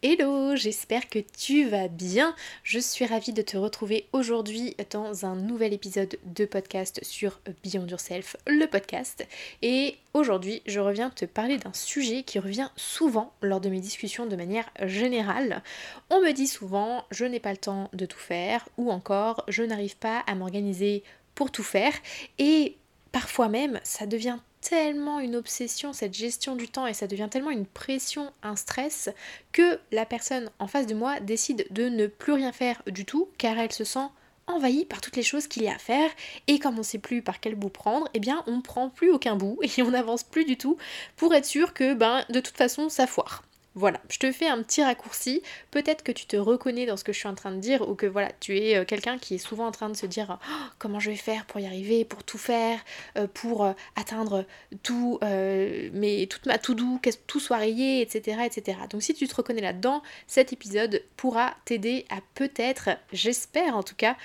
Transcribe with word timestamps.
Hello, 0.00 0.54
j'espère 0.54 1.08
que 1.08 1.18
tu 1.18 1.64
vas 1.68 1.88
bien. 1.88 2.36
Je 2.62 2.78
suis 2.78 3.04
ravie 3.04 3.32
de 3.32 3.42
te 3.42 3.56
retrouver 3.56 4.06
aujourd'hui 4.12 4.76
dans 4.90 5.26
un 5.26 5.34
nouvel 5.34 5.72
épisode 5.72 6.16
de 6.24 6.44
podcast 6.44 7.00
sur 7.02 7.40
Beyond 7.64 7.88
Yourself, 7.88 8.36
le 8.46 8.66
podcast. 8.66 9.26
Et 9.60 9.96
aujourd'hui, 10.14 10.62
je 10.66 10.78
reviens 10.78 11.10
te 11.10 11.24
parler 11.24 11.58
d'un 11.58 11.72
sujet 11.72 12.22
qui 12.22 12.38
revient 12.38 12.68
souvent 12.76 13.32
lors 13.42 13.60
de 13.60 13.70
mes 13.70 13.80
discussions 13.80 14.26
de 14.26 14.36
manière 14.36 14.70
générale. 14.84 15.64
On 16.10 16.20
me 16.20 16.30
dit 16.30 16.46
souvent 16.46 17.04
je 17.10 17.24
n'ai 17.24 17.40
pas 17.40 17.50
le 17.50 17.56
temps 17.56 17.90
de 17.92 18.06
tout 18.06 18.20
faire 18.20 18.68
ou 18.76 18.92
encore 18.92 19.42
je 19.48 19.64
n'arrive 19.64 19.96
pas 19.96 20.20
à 20.28 20.36
m'organiser 20.36 21.02
pour 21.34 21.50
tout 21.50 21.64
faire 21.64 21.92
et 22.38 22.76
parfois 23.10 23.48
même 23.48 23.80
ça 23.82 24.06
devient 24.06 24.38
tellement 24.60 25.20
une 25.20 25.36
obsession, 25.36 25.92
cette 25.92 26.14
gestion 26.14 26.56
du 26.56 26.68
temps, 26.68 26.86
et 26.86 26.94
ça 26.94 27.06
devient 27.06 27.28
tellement 27.30 27.50
une 27.50 27.66
pression, 27.66 28.32
un 28.42 28.56
stress, 28.56 29.10
que 29.52 29.78
la 29.92 30.06
personne 30.06 30.50
en 30.58 30.66
face 30.66 30.86
de 30.86 30.94
moi 30.94 31.20
décide 31.20 31.66
de 31.70 31.88
ne 31.88 32.06
plus 32.06 32.32
rien 32.32 32.52
faire 32.52 32.82
du 32.86 33.04
tout, 33.04 33.28
car 33.38 33.58
elle 33.58 33.72
se 33.72 33.84
sent 33.84 34.06
envahie 34.46 34.84
par 34.84 35.00
toutes 35.00 35.16
les 35.16 35.22
choses 35.22 35.46
qu'il 35.46 35.62
y 35.62 35.68
a 35.68 35.74
à 35.74 35.78
faire, 35.78 36.10
et 36.46 36.58
comme 36.58 36.74
on 36.74 36.78
ne 36.78 36.82
sait 36.82 36.98
plus 36.98 37.22
par 37.22 37.40
quel 37.40 37.54
bout 37.54 37.68
prendre, 37.68 38.08
eh 38.14 38.20
bien 38.20 38.42
on 38.46 38.60
prend 38.60 38.88
plus 38.90 39.10
aucun 39.10 39.36
bout, 39.36 39.58
et 39.62 39.82
on 39.82 39.90
n'avance 39.90 40.24
plus 40.24 40.44
du 40.44 40.56
tout, 40.56 40.76
pour 41.16 41.34
être 41.34 41.46
sûr 41.46 41.74
que 41.74 41.94
ben 41.94 42.24
de 42.30 42.40
toute 42.40 42.56
façon 42.56 42.88
ça 42.88 43.06
foire. 43.06 43.42
Voilà, 43.78 44.00
je 44.08 44.18
te 44.18 44.32
fais 44.32 44.48
un 44.48 44.60
petit 44.64 44.82
raccourci. 44.82 45.40
Peut-être 45.70 46.02
que 46.02 46.10
tu 46.10 46.26
te 46.26 46.36
reconnais 46.36 46.84
dans 46.84 46.96
ce 46.96 47.04
que 47.04 47.12
je 47.12 47.18
suis 47.20 47.28
en 47.28 47.36
train 47.36 47.52
de 47.52 47.60
dire 47.60 47.88
ou 47.88 47.94
que 47.94 48.06
voilà, 48.06 48.32
tu 48.40 48.58
es 48.58 48.76
euh, 48.76 48.84
quelqu'un 48.84 49.18
qui 49.18 49.36
est 49.36 49.38
souvent 49.38 49.68
en 49.68 49.70
train 49.70 49.88
de 49.88 49.94
se 49.94 50.04
dire 50.04 50.36
oh, 50.40 50.64
comment 50.80 50.98
je 50.98 51.10
vais 51.10 51.16
faire 51.16 51.46
pour 51.46 51.60
y 51.60 51.66
arriver, 51.66 52.04
pour 52.04 52.24
tout 52.24 52.38
faire, 52.38 52.80
euh, 53.16 53.28
pour 53.32 53.64
euh, 53.64 53.72
atteindre 53.94 54.44
tout, 54.82 55.20
mais 55.22 56.26
toute 56.28 56.46
ma 56.46 56.58
tout 56.58 56.74
doux, 56.74 56.98
que 57.00 57.10
tout 57.28 57.38
soit 57.38 57.58
rayé, 57.58 58.00
etc., 58.00 58.38
etc. 58.44 58.78
Donc 58.90 59.04
si 59.04 59.14
tu 59.14 59.28
te 59.28 59.34
reconnais 59.36 59.62
là-dedans, 59.62 60.02
cet 60.26 60.52
épisode 60.52 61.04
pourra 61.16 61.54
t'aider 61.64 62.04
à 62.10 62.16
peut-être, 62.34 62.90
j'espère 63.12 63.76
en 63.76 63.84
tout 63.84 63.94
cas, 63.94 64.16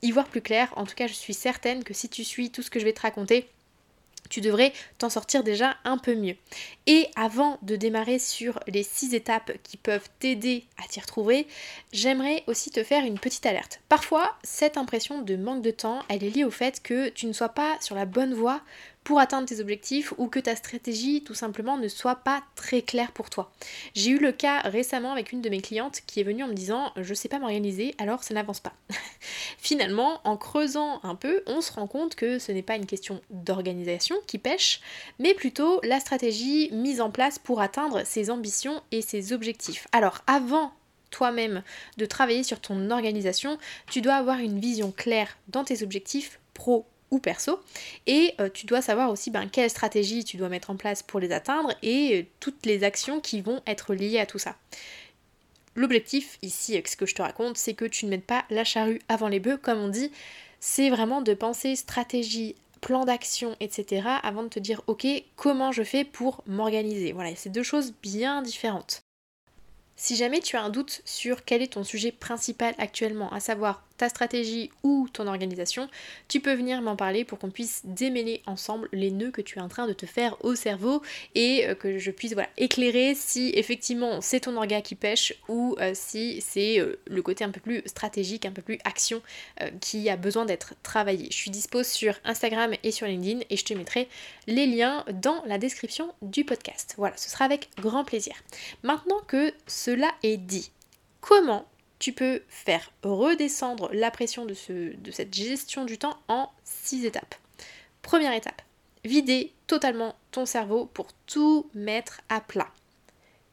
y 0.00 0.10
voir 0.10 0.26
plus 0.26 0.40
clair. 0.40 0.72
En 0.76 0.86
tout 0.86 0.94
cas, 0.94 1.06
je 1.06 1.12
suis 1.12 1.34
certaine 1.34 1.84
que 1.84 1.92
si 1.92 2.08
tu 2.08 2.24
suis 2.24 2.50
tout 2.50 2.62
ce 2.62 2.70
que 2.70 2.80
je 2.80 2.86
vais 2.86 2.94
te 2.94 3.02
raconter, 3.02 3.46
tu 4.32 4.40
devrais 4.40 4.72
t'en 4.96 5.10
sortir 5.10 5.44
déjà 5.44 5.76
un 5.84 5.98
peu 5.98 6.14
mieux. 6.14 6.36
Et 6.86 7.06
avant 7.16 7.58
de 7.60 7.76
démarrer 7.76 8.18
sur 8.18 8.58
les 8.66 8.82
six 8.82 9.14
étapes 9.14 9.52
qui 9.62 9.76
peuvent 9.76 10.08
t'aider 10.20 10.64
à 10.82 10.88
t'y 10.88 11.00
retrouver, 11.00 11.46
j'aimerais 11.92 12.42
aussi 12.46 12.70
te 12.70 12.82
faire 12.82 13.04
une 13.04 13.18
petite 13.18 13.44
alerte. 13.44 13.82
Parfois, 13.90 14.34
cette 14.42 14.78
impression 14.78 15.20
de 15.20 15.36
manque 15.36 15.60
de 15.60 15.70
temps, 15.70 16.00
elle 16.08 16.24
est 16.24 16.30
liée 16.30 16.44
au 16.44 16.50
fait 16.50 16.82
que 16.82 17.10
tu 17.10 17.26
ne 17.26 17.34
sois 17.34 17.50
pas 17.50 17.76
sur 17.82 17.94
la 17.94 18.06
bonne 18.06 18.32
voie 18.32 18.62
pour 19.04 19.18
atteindre 19.18 19.48
tes 19.48 19.60
objectifs 19.60 20.12
ou 20.18 20.28
que 20.28 20.38
ta 20.38 20.56
stratégie 20.56 21.22
tout 21.22 21.34
simplement 21.34 21.76
ne 21.76 21.88
soit 21.88 22.16
pas 22.16 22.42
très 22.54 22.82
claire 22.82 23.12
pour 23.12 23.30
toi. 23.30 23.52
J'ai 23.94 24.10
eu 24.10 24.18
le 24.18 24.32
cas 24.32 24.60
récemment 24.60 25.12
avec 25.12 25.32
une 25.32 25.42
de 25.42 25.48
mes 25.48 25.60
clientes 25.60 26.02
qui 26.06 26.20
est 26.20 26.24
venue 26.24 26.44
en 26.44 26.48
me 26.48 26.54
disant 26.54 26.92
je 26.96 27.14
sais 27.14 27.28
pas 27.28 27.38
m'organiser 27.38 27.94
alors 27.98 28.22
ça 28.22 28.34
n'avance 28.34 28.60
pas. 28.60 28.72
Finalement, 29.58 30.20
en 30.24 30.36
creusant 30.36 31.00
un 31.02 31.14
peu, 31.14 31.42
on 31.46 31.60
se 31.60 31.72
rend 31.72 31.86
compte 31.86 32.14
que 32.14 32.38
ce 32.38 32.52
n'est 32.52 32.62
pas 32.62 32.76
une 32.76 32.86
question 32.86 33.20
d'organisation 33.30 34.16
qui 34.26 34.38
pêche, 34.38 34.80
mais 35.18 35.34
plutôt 35.34 35.80
la 35.82 36.00
stratégie 36.00 36.70
mise 36.72 37.00
en 37.00 37.10
place 37.10 37.38
pour 37.38 37.60
atteindre 37.60 38.04
ses 38.04 38.30
ambitions 38.30 38.82
et 38.90 39.02
ses 39.02 39.32
objectifs. 39.32 39.86
Alors 39.92 40.22
avant 40.26 40.72
toi-même 41.10 41.62
de 41.98 42.06
travailler 42.06 42.42
sur 42.42 42.60
ton 42.60 42.90
organisation, 42.90 43.58
tu 43.90 44.00
dois 44.00 44.14
avoir 44.14 44.38
une 44.38 44.58
vision 44.58 44.90
claire 44.90 45.36
dans 45.48 45.62
tes 45.62 45.82
objectifs 45.82 46.40
pro 46.54 46.86
ou 47.12 47.20
perso. 47.20 47.60
Et 48.08 48.34
euh, 48.40 48.48
tu 48.52 48.66
dois 48.66 48.82
savoir 48.82 49.10
aussi 49.10 49.30
ben, 49.30 49.48
quelle 49.48 49.70
stratégie 49.70 50.24
tu 50.24 50.36
dois 50.36 50.48
mettre 50.48 50.70
en 50.70 50.76
place 50.76 51.04
pour 51.04 51.20
les 51.20 51.30
atteindre 51.30 51.72
et 51.82 52.18
euh, 52.18 52.26
toutes 52.40 52.66
les 52.66 52.82
actions 52.82 53.20
qui 53.20 53.40
vont 53.40 53.62
être 53.68 53.94
liées 53.94 54.18
à 54.18 54.26
tout 54.26 54.40
ça. 54.40 54.56
L'objectif 55.76 56.38
ici, 56.42 56.82
ce 56.84 56.96
que 56.96 57.06
je 57.06 57.14
te 57.14 57.22
raconte, 57.22 57.56
c'est 57.56 57.74
que 57.74 57.84
tu 57.84 58.06
ne 58.06 58.10
mettes 58.10 58.26
pas 58.26 58.44
la 58.50 58.64
charrue 58.64 59.00
avant 59.08 59.28
les 59.28 59.40
bœufs, 59.40 59.58
comme 59.58 59.78
on 59.78 59.88
dit. 59.88 60.10
C'est 60.60 60.90
vraiment 60.90 61.22
de 61.22 61.34
penser 61.34 61.76
stratégie, 61.76 62.56
plan 62.80 63.04
d'action, 63.04 63.56
etc. 63.60 64.06
avant 64.22 64.42
de 64.42 64.48
te 64.48 64.58
dire 64.58 64.82
ok, 64.86 65.06
comment 65.36 65.72
je 65.72 65.82
fais 65.82 66.04
pour 66.04 66.42
m'organiser. 66.46 67.12
Voilà, 67.12 67.34
c'est 67.36 67.50
deux 67.50 67.62
choses 67.62 67.94
bien 68.02 68.42
différentes. 68.42 69.02
Si 69.96 70.16
jamais 70.16 70.40
tu 70.40 70.56
as 70.56 70.62
un 70.62 70.70
doute 70.70 71.00
sur 71.04 71.44
quel 71.44 71.62
est 71.62 71.74
ton 71.74 71.84
sujet 71.84 72.12
principal 72.12 72.74
actuellement, 72.78 73.32
à 73.32 73.40
savoir 73.40 73.84
stratégie 74.08 74.70
ou 74.82 75.08
ton 75.12 75.26
organisation, 75.26 75.88
tu 76.28 76.40
peux 76.40 76.54
venir 76.54 76.82
m'en 76.82 76.96
parler 76.96 77.24
pour 77.24 77.38
qu'on 77.38 77.50
puisse 77.50 77.82
démêler 77.84 78.42
ensemble 78.46 78.88
les 78.92 79.10
nœuds 79.10 79.30
que 79.30 79.40
tu 79.40 79.58
es 79.58 79.62
en 79.62 79.68
train 79.68 79.86
de 79.86 79.92
te 79.92 80.06
faire 80.06 80.36
au 80.44 80.54
cerveau 80.54 81.02
et 81.34 81.66
euh, 81.66 81.74
que 81.74 81.98
je 81.98 82.10
puisse 82.10 82.32
voilà, 82.32 82.48
éclairer 82.56 83.14
si 83.14 83.52
effectivement 83.54 84.20
c'est 84.20 84.40
ton 84.40 84.56
orga 84.56 84.80
qui 84.80 84.94
pêche 84.94 85.34
ou 85.48 85.76
euh, 85.80 85.92
si 85.94 86.40
c'est 86.40 86.78
euh, 86.78 86.98
le 87.06 87.22
côté 87.22 87.44
un 87.44 87.50
peu 87.50 87.60
plus 87.60 87.82
stratégique, 87.86 88.46
un 88.46 88.52
peu 88.52 88.62
plus 88.62 88.78
action 88.84 89.22
qui 89.80 90.08
a 90.08 90.16
besoin 90.16 90.44
d'être 90.44 90.74
travaillé. 90.82 91.28
Je 91.30 91.36
suis 91.36 91.50
dispo 91.50 91.82
sur 91.82 92.14
Instagram 92.24 92.72
et 92.82 92.90
sur 92.90 93.06
LinkedIn 93.06 93.40
et 93.50 93.56
je 93.56 93.64
te 93.64 93.74
mettrai 93.74 94.08
les 94.46 94.66
liens 94.66 95.04
dans 95.12 95.42
la 95.46 95.58
description 95.58 96.12
du 96.22 96.44
podcast. 96.44 96.94
Voilà, 96.96 97.16
ce 97.16 97.30
sera 97.30 97.44
avec 97.44 97.68
grand 97.80 98.04
plaisir. 98.04 98.34
Maintenant 98.82 99.20
que 99.26 99.52
cela 99.66 100.10
est 100.22 100.36
dit, 100.36 100.70
comment 101.20 101.66
tu 102.02 102.12
peux 102.12 102.42
faire 102.48 102.90
redescendre 103.04 103.88
la 103.92 104.10
pression 104.10 104.44
de, 104.44 104.54
ce, 104.54 104.96
de 104.96 105.10
cette 105.12 105.32
gestion 105.32 105.84
du 105.84 105.98
temps 105.98 106.18
en 106.26 106.50
six 106.64 107.06
étapes. 107.06 107.36
Première 108.02 108.32
étape, 108.32 108.60
vider 109.04 109.52
totalement 109.68 110.16
ton 110.32 110.44
cerveau 110.44 110.86
pour 110.86 111.12
tout 111.28 111.70
mettre 111.74 112.20
à 112.28 112.40
plat. 112.40 112.72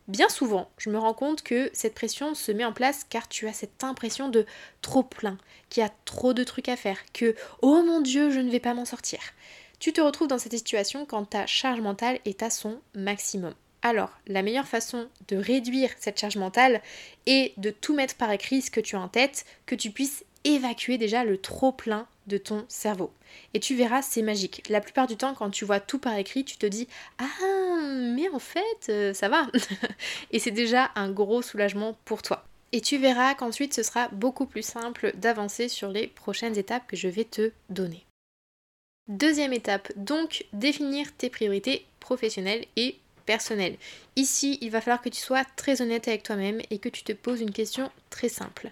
Bien 0.07 0.29
souvent, 0.29 0.67
je 0.79 0.89
me 0.89 0.97
rends 0.97 1.13
compte 1.13 1.43
que 1.43 1.69
cette 1.73 1.93
pression 1.93 2.33
se 2.33 2.51
met 2.51 2.65
en 2.65 2.73
place 2.73 3.05
car 3.07 3.27
tu 3.27 3.47
as 3.47 3.53
cette 3.53 3.83
impression 3.83 4.29
de 4.29 4.47
trop 4.81 5.03
plein, 5.03 5.37
qu'il 5.69 5.83
y 5.83 5.85
a 5.85 5.93
trop 6.05 6.33
de 6.33 6.43
trucs 6.43 6.69
à 6.69 6.75
faire, 6.75 6.97
que 7.13 7.35
oh 7.61 7.83
mon 7.83 8.01
dieu, 8.01 8.31
je 8.31 8.39
ne 8.39 8.49
vais 8.49 8.59
pas 8.59 8.73
m'en 8.73 8.85
sortir. 8.85 9.19
Tu 9.77 9.93
te 9.93 10.01
retrouves 10.01 10.27
dans 10.27 10.39
cette 10.39 10.57
situation 10.57 11.05
quand 11.05 11.25
ta 11.25 11.45
charge 11.45 11.81
mentale 11.81 12.19
est 12.25 12.41
à 12.41 12.49
son 12.49 12.81
maximum. 12.95 13.53
Alors, 13.81 14.11
la 14.27 14.41
meilleure 14.41 14.67
façon 14.67 15.07
de 15.29 15.37
réduire 15.37 15.91
cette 15.99 16.19
charge 16.19 16.37
mentale 16.37 16.81
est 17.25 17.53
de 17.57 17.69
tout 17.69 17.95
mettre 17.95 18.15
par 18.15 18.31
écrit 18.31 18.61
ce 18.61 18.71
que 18.71 18.81
tu 18.81 18.95
as 18.95 19.01
en 19.01 19.07
tête, 19.07 19.45
que 19.65 19.75
tu 19.75 19.91
puisses 19.91 20.25
évacuer 20.43 20.97
déjà 20.97 21.23
le 21.23 21.37
trop 21.37 21.71
plein 21.71 22.07
de 22.27 22.37
ton 22.37 22.65
cerveau. 22.67 23.11
Et 23.53 23.59
tu 23.59 23.75
verras, 23.75 24.01
c'est 24.01 24.21
magique. 24.21 24.63
La 24.69 24.81
plupart 24.81 25.07
du 25.07 25.17
temps, 25.17 25.33
quand 25.33 25.49
tu 25.49 25.65
vois 25.65 25.79
tout 25.79 25.99
par 25.99 26.17
écrit, 26.17 26.43
tu 26.45 26.57
te 26.57 26.65
dis 26.65 26.87
Ah, 27.17 27.25
mais 28.15 28.29
en 28.29 28.39
fait, 28.39 28.89
euh, 28.89 29.13
ça 29.13 29.29
va. 29.29 29.47
Et 30.31 30.39
c'est 30.39 30.51
déjà 30.51 30.91
un 30.95 31.09
gros 31.09 31.41
soulagement 31.41 31.97
pour 32.05 32.21
toi. 32.21 32.45
Et 32.71 32.81
tu 32.81 32.97
verras 32.97 33.33
qu'ensuite, 33.33 33.73
ce 33.73 33.83
sera 33.83 34.09
beaucoup 34.09 34.45
plus 34.45 34.61
simple 34.61 35.11
d'avancer 35.15 35.69
sur 35.69 35.89
les 35.89 36.07
prochaines 36.07 36.57
étapes 36.57 36.85
que 36.87 36.95
je 36.95 37.07
vais 37.07 37.23
te 37.23 37.51
donner. 37.69 38.05
Deuxième 39.07 39.53
étape, 39.53 39.91
donc 39.95 40.45
définir 40.53 41.07
tes 41.17 41.31
priorités 41.31 41.83
professionnelles 41.99 42.65
et 42.75 42.95
personnel. 43.29 43.77
Ici, 44.15 44.57
il 44.59 44.71
va 44.71 44.81
falloir 44.81 45.03
que 45.03 45.09
tu 45.09 45.21
sois 45.21 45.43
très 45.55 45.83
honnête 45.83 46.07
avec 46.07 46.23
toi-même 46.23 46.61
et 46.71 46.79
que 46.79 46.89
tu 46.89 47.03
te 47.03 47.13
poses 47.13 47.41
une 47.41 47.51
question 47.51 47.91
très 48.09 48.27
simple. 48.27 48.71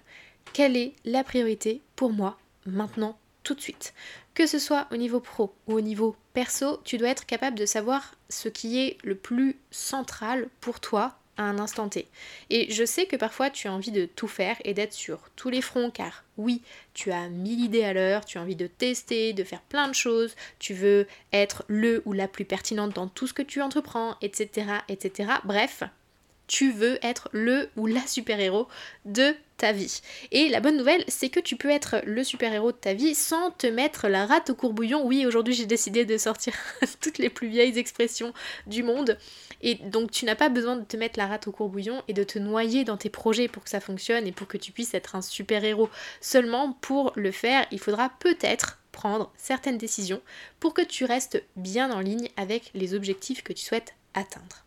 Quelle 0.51 0.75
est 0.75 0.94
la 1.06 1.24
priorité 1.24 1.83
pour 1.95 2.12
moi 2.12 2.39
maintenant, 2.65 3.19
tout 3.44 3.54
de 3.54 3.62
suite? 3.62 3.94
Que 4.33 4.48
ce 4.48 4.57
soit 4.57 4.88
au 4.92 4.98
niveau 4.98 5.19
pro 5.19 5.54
ou 5.68 5.74
au 5.75 5.81
niveau 5.81 6.15
perso, 6.33 6.81
tu 6.83 6.98
dois 6.98 7.09
être 7.09 7.27
capable 7.27 7.56
de 7.56 7.68
savoir 7.68 8.15
ce 8.30 8.50
qui 8.50 8.80
est 8.80 8.98
le 9.04 9.13
plus 9.13 9.57
central 9.69 10.50
pour 10.60 10.80
toi 10.80 11.17
un 11.38 11.60
instant 11.60 11.89
T. 11.89 12.07
Et 12.50 12.72
je 12.72 12.86
sais 12.86 13.06
que 13.06 13.16
parfois 13.16 13.50
tu 13.50 13.68
as 13.68 13.74
envie 13.74 13.92
de 13.92 14.06
tout 14.06 14.28
faire 14.28 14.57
et 14.63 14.74
d'être 14.74 14.94
sur 14.94 15.30
tous 15.36 15.50
les 15.50 15.62
fronts 15.62 15.92
car 15.92 16.24
oui, 16.38 16.62
tu 16.94 17.12
as 17.12 17.30
mille 17.30 17.63
idées 17.63 17.84
à 17.84 17.94
l'heure, 17.94 18.25
tu 18.25 18.38
as 18.38 18.42
envie 18.42 18.56
de 18.56 18.68
tester, 18.68 19.34
de 19.34 19.44
faire 19.44 19.62
plein 19.62 19.88
de 19.88 19.95
choses, 19.95 20.36
tu 20.60 20.74
veux 20.74 21.07
être 21.34 21.63
le 21.68 22.01
ou 22.06 22.13
la 22.13 22.28
plus 22.28 22.45
pertinente 22.45 22.94
dans 22.94 23.07
tout 23.07 23.28
ce 23.28 23.34
que 23.34 23.42
tu 23.42 23.62
entreprends, 23.62 24.16
etc. 24.22 24.68
etc. 24.88 25.31
Bref, 25.44 25.84
tu 26.48 26.72
veux 26.72 26.98
être 27.01 27.30
le 27.34 27.69
ou 27.75 27.88
la 27.88 28.06
super-héros 28.07 28.68
de 29.06 29.36
ta 29.57 29.71
vie. 29.71 30.01
Et 30.31 30.50
la 30.50 30.59
bonne 30.59 30.77
nouvelle, 30.77 31.04
c'est 31.07 31.30
que 31.30 31.39
tu 31.39 31.56
peux 31.56 31.69
être 31.69 32.01
le 32.06 32.24
super-héros 32.24 32.71
de 32.71 32.77
ta 32.77 32.94
vie 32.94 33.15
sans 33.15 33.51
te 33.51 33.68
mettre 33.68 34.07
la 34.07 34.25
rate 34.25 34.51
au 34.51 34.56
courbouillon. 34.56 35.06
Oui, 35.06 35.25
aujourd'hui 35.25 35.54
j'ai 35.54 35.65
décidé 35.65 36.06
de 36.06 36.18
sortir 36.18 36.54
toutes 37.01 37.18
les 37.18 37.30
plus 37.30 37.48
vieilles 37.48 37.77
expressions 37.77 38.33
du 38.68 38.83
monde. 38.83 39.18
Et 39.62 39.75
donc 39.75 40.12
tu 40.12 40.25
n'as 40.25 40.36
pas 40.36 40.50
besoin 40.50 40.75
de 40.75 40.86
te 40.86 40.95
mettre 40.95 41.19
la 41.19 41.27
rate 41.27 41.48
au 41.48 41.51
courbouillon 41.51 42.04
et 42.07 42.13
de 42.13 42.24
te 42.24 42.39
noyer 42.39 42.83
dans 42.83 42.98
tes 42.98 43.09
projets 43.09 43.48
pour 43.48 43.63
que 43.63 43.69
ça 43.69 43.80
fonctionne 43.80 44.27
et 44.27 44.31
pour 44.31 44.48
que 44.48 44.57
tu 44.57 44.71
puisses 44.71 44.94
être 44.94 45.15
un 45.15 45.21
super-héros. 45.21 45.89
Seulement 46.21 46.74
pour 46.81 47.12
le 47.15 47.31
faire, 47.31 47.65
il 47.71 47.80
faudra 47.80 48.12
peut-être 48.19 48.80
prendre 48.92 49.31
certaines 49.38 49.77
décisions 49.77 50.21
pour 50.60 50.74
que 50.74 50.81
tu 50.81 51.06
restes 51.06 51.44
bien 51.56 51.92
en 51.92 52.00
ligne 52.00 52.30
avec 52.38 52.71
les 52.74 52.94
objectifs 52.94 53.44
que 53.44 53.53
tu 53.53 53.63
souhaites 53.63 53.94
atteindre. 54.13 54.63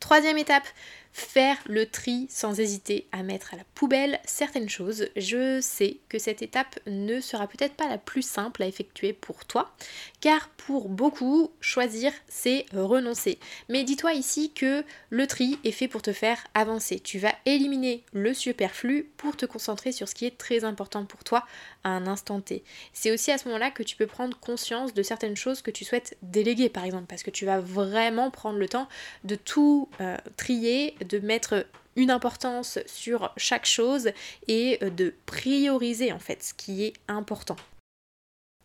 Troisième 0.00 0.38
étape, 0.38 0.66
faire 1.12 1.56
le 1.66 1.86
tri 1.86 2.26
sans 2.30 2.60
hésiter 2.60 3.06
à 3.12 3.22
mettre 3.22 3.54
à 3.54 3.56
la 3.56 3.64
poubelle 3.74 4.20
certaines 4.24 4.68
choses. 4.68 5.08
Je 5.16 5.60
sais 5.60 5.98
que 6.08 6.18
cette 6.18 6.42
étape 6.42 6.78
ne 6.86 7.20
sera 7.20 7.46
peut-être 7.46 7.74
pas 7.74 7.88
la 7.88 7.98
plus 7.98 8.22
simple 8.22 8.62
à 8.62 8.66
effectuer 8.66 9.12
pour 9.12 9.44
toi, 9.44 9.74
car 10.20 10.48
pour 10.50 10.88
beaucoup, 10.88 11.50
choisir, 11.60 12.12
c'est 12.28 12.66
renoncer. 12.72 13.38
Mais 13.68 13.84
dis-toi 13.84 14.12
ici 14.12 14.52
que 14.52 14.84
le 15.10 15.26
tri 15.26 15.58
est 15.64 15.72
fait 15.72 15.88
pour 15.88 16.02
te 16.02 16.12
faire 16.12 16.46
avancer. 16.54 17.00
Tu 17.00 17.18
vas 17.18 17.34
éliminer 17.46 18.04
le 18.12 18.34
superflu 18.34 19.10
pour 19.16 19.36
te 19.36 19.46
concentrer 19.46 19.92
sur 19.92 20.08
ce 20.08 20.14
qui 20.14 20.26
est 20.26 20.38
très 20.38 20.64
important 20.64 21.04
pour 21.04 21.24
toi 21.24 21.44
à 21.84 21.90
un 21.90 22.06
instant 22.06 22.40
T. 22.40 22.62
C'est 22.92 23.10
aussi 23.10 23.30
à 23.32 23.38
ce 23.38 23.46
moment-là 23.46 23.70
que 23.70 23.82
tu 23.82 23.96
peux 23.96 24.06
prendre 24.06 24.38
conscience 24.38 24.94
de 24.94 25.02
certaines 25.02 25.36
choses 25.36 25.62
que 25.62 25.70
tu 25.70 25.84
souhaites 25.84 26.16
déléguer, 26.22 26.68
par 26.68 26.84
exemple, 26.84 27.06
parce 27.08 27.22
que 27.22 27.30
tu 27.30 27.46
vas 27.46 27.60
vraiment 27.60 28.30
prendre 28.30 28.58
le 28.58 28.68
temps 28.68 28.88
de 29.24 29.34
tout 29.34 29.88
euh, 30.00 30.16
trier, 30.36 30.94
de 31.04 31.18
mettre 31.18 31.66
une 31.96 32.10
importance 32.10 32.78
sur 32.86 33.32
chaque 33.36 33.66
chose 33.66 34.10
et 34.48 34.78
euh, 34.82 34.90
de 34.90 35.14
prioriser 35.26 36.12
en 36.12 36.18
fait 36.18 36.42
ce 36.42 36.54
qui 36.54 36.84
est 36.84 36.94
important. 37.08 37.56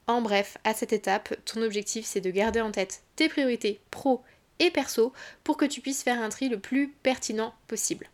En 0.07 0.21
bref, 0.21 0.57
à 0.63 0.73
cette 0.73 0.93
étape, 0.93 1.35
ton 1.45 1.61
objectif 1.61 2.05
c'est 2.05 2.21
de 2.21 2.29
garder 2.29 2.61
en 2.61 2.71
tête 2.71 3.03
tes 3.15 3.27
priorités 3.27 3.79
pro 3.89 4.23
et 4.59 4.71
perso 4.71 5.13
pour 5.43 5.57
que 5.57 5.65
tu 5.65 5.81
puisses 5.81 6.03
faire 6.03 6.21
un 6.21 6.29
tri 6.29 6.49
le 6.49 6.59
plus 6.59 6.89
pertinent 7.03 7.53
possible. 7.67 8.09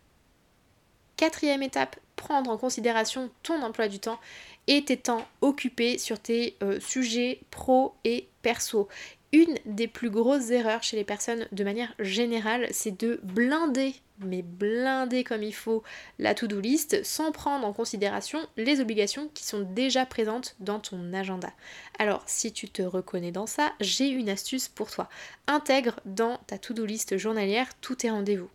Quatrième 1.16 1.62
étape, 1.62 2.00
prendre 2.16 2.50
en 2.50 2.56
considération 2.56 3.30
ton 3.42 3.62
emploi 3.62 3.88
du 3.88 4.00
temps 4.00 4.18
et 4.66 4.84
tes 4.84 4.96
temps 4.96 5.26
occupés 5.40 5.98
sur 5.98 6.18
tes 6.18 6.56
euh, 6.62 6.80
sujets 6.80 7.40
pro 7.50 7.94
et 8.04 8.28
perso 8.42 8.88
une 9.32 9.58
des 9.64 9.88
plus 9.88 10.10
grosses 10.10 10.50
erreurs 10.50 10.82
chez 10.82 10.96
les 10.96 11.04
personnes 11.04 11.48
de 11.52 11.64
manière 11.64 11.94
générale, 11.98 12.68
c'est 12.70 13.00
de 13.00 13.18
blinder, 13.22 13.94
mais 14.20 14.42
blinder 14.42 15.24
comme 15.24 15.42
il 15.42 15.54
faut, 15.54 15.82
la 16.18 16.34
to-do 16.34 16.60
list 16.60 17.02
sans 17.02 17.32
prendre 17.32 17.66
en 17.66 17.72
considération 17.72 18.40
les 18.58 18.80
obligations 18.80 19.30
qui 19.32 19.44
sont 19.44 19.60
déjà 19.60 20.04
présentes 20.04 20.54
dans 20.60 20.80
ton 20.80 21.14
agenda. 21.14 21.50
Alors, 21.98 22.22
si 22.26 22.52
tu 22.52 22.68
te 22.68 22.82
reconnais 22.82 23.32
dans 23.32 23.46
ça, 23.46 23.72
j'ai 23.80 24.08
une 24.08 24.28
astuce 24.28 24.68
pour 24.68 24.90
toi. 24.90 25.08
Intègre 25.46 25.98
dans 26.04 26.36
ta 26.46 26.58
to-do 26.58 26.84
list 26.84 27.16
journalière 27.16 27.68
tous 27.80 27.96
tes 27.96 28.10
rendez-vous. 28.10 28.50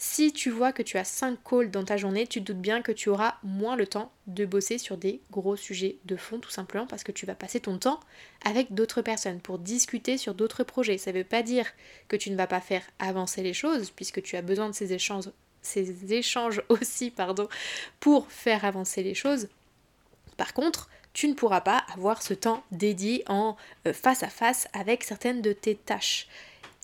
Si 0.00 0.32
tu 0.32 0.50
vois 0.50 0.72
que 0.72 0.82
tu 0.82 0.96
as 0.96 1.02
5 1.02 1.40
calls 1.42 1.72
dans 1.72 1.84
ta 1.84 1.96
journée, 1.96 2.28
tu 2.28 2.40
te 2.40 2.52
doutes 2.52 2.62
bien 2.62 2.82
que 2.82 2.92
tu 2.92 3.08
auras 3.08 3.34
moins 3.42 3.74
le 3.74 3.88
temps 3.88 4.12
de 4.28 4.46
bosser 4.46 4.78
sur 4.78 4.96
des 4.96 5.20
gros 5.32 5.56
sujets 5.56 5.96
de 6.04 6.16
fond, 6.16 6.38
tout 6.38 6.50
simplement 6.52 6.86
parce 6.86 7.02
que 7.02 7.10
tu 7.10 7.26
vas 7.26 7.34
passer 7.34 7.58
ton 7.58 7.78
temps 7.78 7.98
avec 8.44 8.72
d'autres 8.72 9.02
personnes 9.02 9.40
pour 9.40 9.58
discuter 9.58 10.16
sur 10.16 10.34
d'autres 10.34 10.62
projets. 10.62 10.98
Ça 10.98 11.10
ne 11.10 11.18
veut 11.18 11.24
pas 11.24 11.42
dire 11.42 11.66
que 12.06 12.14
tu 12.14 12.30
ne 12.30 12.36
vas 12.36 12.46
pas 12.46 12.60
faire 12.60 12.84
avancer 13.00 13.42
les 13.42 13.54
choses, 13.54 13.90
puisque 13.90 14.22
tu 14.22 14.36
as 14.36 14.42
besoin 14.42 14.68
de 14.68 14.74
ces 14.74 14.92
échanges, 14.92 15.30
ces 15.62 16.14
échanges 16.14 16.62
aussi 16.68 17.10
pardon, 17.10 17.48
pour 17.98 18.30
faire 18.30 18.64
avancer 18.64 19.02
les 19.02 19.14
choses. 19.14 19.48
Par 20.36 20.54
contre, 20.54 20.88
tu 21.12 21.26
ne 21.26 21.34
pourras 21.34 21.62
pas 21.62 21.82
avoir 21.92 22.22
ce 22.22 22.34
temps 22.34 22.62
dédié 22.70 23.24
en 23.26 23.56
euh, 23.88 23.92
face 23.92 24.22
à 24.22 24.28
face 24.28 24.68
avec 24.72 25.02
certaines 25.02 25.42
de 25.42 25.52
tes 25.52 25.74
tâches. 25.74 26.28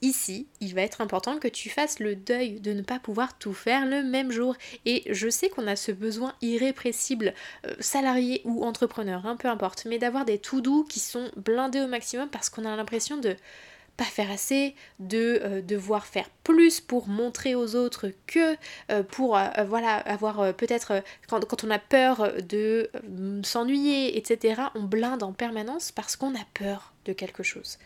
Ici, 0.05 0.49
il 0.61 0.75
va 0.75 0.83
être 0.83 1.01
important 1.01 1.39
que 1.39 1.49
tu 1.49 1.71
fasses 1.71 1.99
le 1.99 2.15
deuil 2.15 2.61
de 2.61 2.75
ne 2.75 2.83
pas 2.83 2.99
pouvoir 2.99 3.39
tout 3.39 3.55
faire 3.55 3.87
le 3.87 4.03
même 4.03 4.31
jour. 4.31 4.55
Et 4.85 5.03
je 5.11 5.31
sais 5.31 5.49
qu'on 5.49 5.67
a 5.67 5.77
ce 5.77 5.93
besoin 5.93 6.35
irrépressible, 6.43 7.33
euh, 7.67 7.75
salarié 7.81 8.43
ou 8.45 8.67
entrepreneur, 8.67 9.25
hein, 9.25 9.37
peu 9.37 9.49
importe, 9.49 9.87
mais 9.87 9.97
d'avoir 9.97 10.27
des 10.27 10.39
tout 10.39 10.61
doux 10.61 10.85
qui 10.85 11.01
sont 11.01 11.31
blindés 11.39 11.81
au 11.81 11.87
maximum 11.87 12.29
parce 12.29 12.51
qu'on 12.51 12.67
a 12.67 12.77
l'impression 12.77 13.17
de 13.17 13.35
pas 13.97 14.05
faire 14.05 14.31
assez, 14.31 14.75
de 14.99 15.41
euh, 15.43 15.63
devoir 15.63 16.05
faire 16.05 16.29
plus 16.43 16.83
pour 16.83 17.09
montrer 17.09 17.55
aux 17.55 17.75
autres 17.75 18.11
que 18.27 18.57
euh, 18.93 19.03
pour 19.05 19.39
voilà 19.67 19.95
avoir 19.97 20.53
peut-être 20.55 21.03
quand, 21.29 21.47
quand, 21.47 21.65
on 21.65 21.71
a 21.71 21.79
peur 21.79 22.31
de 22.43 22.91
s'ennuyer, 23.43 24.19
etc. 24.19 24.65
On 24.75 24.83
blinde 24.83 25.23
en 25.23 25.33
permanence 25.33 25.93
parce 25.93 26.15
qu'on 26.15 26.35
a 26.35 26.45
peur 26.53 26.93
de 27.07 27.15
quelque 27.15 27.43
chose. 27.43 27.79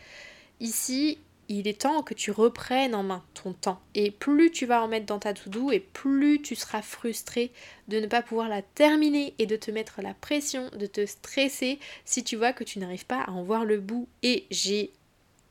Ici, 0.59 1.17
il 1.49 1.67
est 1.67 1.81
temps 1.81 2.03
que 2.03 2.13
tu 2.13 2.31
reprennes 2.31 2.93
en 2.93 3.01
main 3.01 3.23
ton 3.33 3.53
temps. 3.53 3.81
Et 3.95 4.11
plus 4.11 4.51
tu 4.51 4.67
vas 4.67 4.83
en 4.83 4.87
mettre 4.87 5.07
dans 5.07 5.19
ta 5.19 5.33
to-do 5.33 5.71
et 5.71 5.79
plus 5.79 6.41
tu 6.41 6.55
seras 6.55 6.83
frustré 6.83 7.51
de 7.87 7.99
ne 7.99 8.05
pas 8.05 8.21
pouvoir 8.21 8.47
la 8.47 8.61
terminer 8.61 9.33
et 9.39 9.47
de 9.47 9.55
te 9.55 9.71
mettre 9.71 10.01
la 10.01 10.13
pression, 10.13 10.69
de 10.77 10.85
te 10.85 11.05
stresser 11.05 11.79
si 12.05 12.23
tu 12.23 12.35
vois 12.35 12.53
que 12.53 12.63
tu 12.63 12.77
n'arrives 12.77 13.07
pas 13.07 13.23
à 13.23 13.31
en 13.31 13.43
voir 13.43 13.65
le 13.65 13.79
bout. 13.79 14.07
Et 14.21 14.45
j'ai 14.51 14.93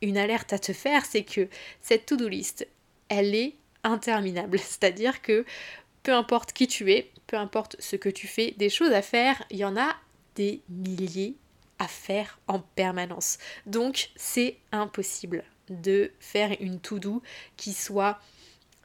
une 0.01 0.17
alerte 0.17 0.53
à 0.53 0.61
te 0.61 0.73
faire, 0.73 1.05
c'est 1.05 1.25
que 1.25 1.49
cette 1.83 2.07
to-do 2.07 2.29
list, 2.29 2.67
elle 3.09 3.35
est 3.35 3.57
interminable. 3.83 4.59
C'est-à-dire 4.61 5.21
que 5.21 5.45
peu 6.05 6.13
importe 6.13 6.53
qui 6.53 6.69
tu 6.69 6.93
es, 6.93 7.11
peu 7.27 7.37
importe 7.37 7.75
ce 7.81 7.97
que 7.97 8.09
tu 8.09 8.29
fais, 8.29 8.53
des 8.57 8.71
choses 8.71 8.93
à 8.93 9.03
faire, 9.03 9.43
il 9.51 9.59
y 9.59 9.65
en 9.65 9.77
a 9.77 9.97
des 10.37 10.63
milliers 10.69 11.35
à 11.81 11.89
faire 11.89 12.39
en 12.47 12.61
permanence. 12.61 13.39
Donc 13.67 14.11
c'est 14.15 14.59
impossible 14.71 15.45
de 15.71 16.11
faire 16.21 16.57
une 16.61 16.81
to-do 16.81 17.23
qui 17.57 17.73
soit 17.73 18.19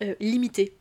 euh, 0.01 0.15
limitée 0.19 0.75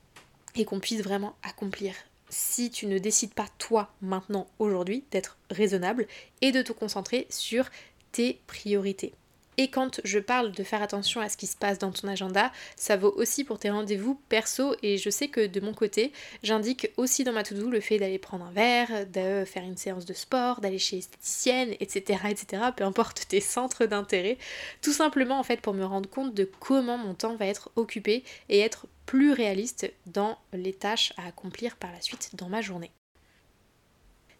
et 0.54 0.64
qu'on 0.64 0.80
puisse 0.80 1.02
vraiment 1.02 1.36
accomplir. 1.42 1.94
Si 2.28 2.70
tu 2.70 2.86
ne 2.86 2.98
décides 2.98 3.34
pas 3.34 3.48
toi 3.58 3.92
maintenant 4.00 4.46
aujourd'hui 4.58 5.04
d'être 5.10 5.36
raisonnable 5.50 6.06
et 6.40 6.52
de 6.52 6.62
te 6.62 6.72
concentrer 6.72 7.26
sur 7.30 7.68
tes 8.12 8.40
priorités. 8.46 9.12
Et 9.58 9.68
quand 9.68 10.00
je 10.04 10.18
parle 10.18 10.52
de 10.52 10.62
faire 10.62 10.82
attention 10.82 11.20
à 11.20 11.28
ce 11.28 11.36
qui 11.36 11.46
se 11.46 11.56
passe 11.56 11.78
dans 11.78 11.92
ton 11.92 12.08
agenda, 12.08 12.50
ça 12.76 12.96
vaut 12.96 13.12
aussi 13.16 13.44
pour 13.44 13.58
tes 13.58 13.70
rendez-vous 13.70 14.14
perso 14.28 14.74
et 14.82 14.96
je 14.96 15.10
sais 15.10 15.28
que 15.28 15.46
de 15.46 15.60
mon 15.60 15.74
côté, 15.74 16.12
j'indique 16.42 16.90
aussi 16.96 17.22
dans 17.24 17.32
ma 17.32 17.42
to-do 17.42 17.68
le 17.68 17.80
fait 17.80 17.98
d'aller 17.98 18.18
prendre 18.18 18.46
un 18.46 18.50
verre, 18.50 19.06
de 19.06 19.44
faire 19.44 19.62
une 19.62 19.76
séance 19.76 20.06
de 20.06 20.14
sport, 20.14 20.60
d'aller 20.60 20.78
chez 20.78 20.98
esthéticienne, 20.98 21.74
etc., 21.80 22.20
etc., 22.30 22.62
peu 22.74 22.84
importe 22.84 23.28
tes 23.28 23.40
centres 23.40 23.84
d'intérêt, 23.84 24.38
tout 24.80 24.92
simplement 24.92 25.38
en 25.38 25.42
fait 25.42 25.60
pour 25.60 25.74
me 25.74 25.84
rendre 25.84 26.08
compte 26.08 26.34
de 26.34 26.50
comment 26.60 26.96
mon 26.96 27.14
temps 27.14 27.36
va 27.36 27.46
être 27.46 27.70
occupé 27.76 28.24
et 28.48 28.60
être 28.60 28.86
plus 29.04 29.32
réaliste 29.32 29.92
dans 30.06 30.38
les 30.52 30.72
tâches 30.72 31.12
à 31.18 31.26
accomplir 31.26 31.76
par 31.76 31.92
la 31.92 32.00
suite 32.00 32.30
dans 32.34 32.48
ma 32.48 32.62
journée. 32.62 32.90